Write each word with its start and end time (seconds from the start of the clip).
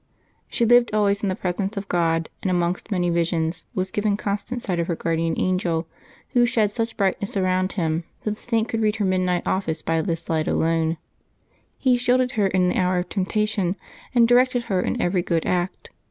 She 0.49 0.65
lived 0.65 0.89
al 0.93 1.03
wa3^s 1.03 1.21
in 1.21 1.29
the 1.29 1.35
presence 1.35 1.77
of 1.77 1.87
God, 1.87 2.27
and 2.41 2.49
amongst 2.49 2.89
many 2.89 3.11
visions 3.11 3.67
was 3.75 3.91
given 3.91 4.17
constant 4.17 4.63
sight 4.63 4.79
of 4.79 4.87
her 4.87 4.97
angel 5.05 5.35
guardian, 5.35 5.85
who 6.29 6.45
shed 6.47 6.71
such 6.71 6.97
brightness 6.97 7.37
around 7.37 7.73
him 7.73 8.03
that 8.23 8.35
the 8.35 8.41
Saint 8.41 8.67
could 8.67 8.81
read 8.81 8.95
her 8.95 9.05
midnight 9.05 9.43
Office 9.45 9.83
by 9.83 10.01
this 10.01 10.27
light 10.27 10.47
alone. 10.47 10.97
He 11.77 11.97
shielded 11.97 12.31
her 12.31 12.47
in 12.47 12.69
the 12.69 12.77
hour 12.77 12.97
of 12.97 13.09
temptation, 13.09 13.75
and 14.15 14.27
directed 14.27 14.63
her 14.63 14.81
in 14.81 14.99
every 14.99 15.21
good 15.21 15.45
act. 15.45 15.91